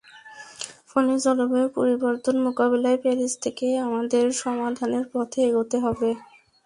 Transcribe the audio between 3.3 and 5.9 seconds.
থেকেই আমাদের সমাধানের পথে এগোতে